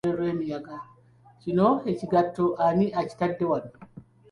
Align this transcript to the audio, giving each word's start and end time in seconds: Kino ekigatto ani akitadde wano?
Kino 1.41 1.67
ekigatto 1.93 2.47
ani 2.69 2.87
akitadde 3.01 3.43
wano? 3.51 3.71